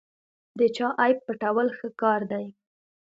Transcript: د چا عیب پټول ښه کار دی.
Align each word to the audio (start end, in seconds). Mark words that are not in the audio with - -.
د 0.59 0.61
چا 0.75 0.87
عیب 1.01 1.17
پټول 1.27 1.67
ښه 1.77 1.89
کار 2.01 2.21
دی. 2.31 2.45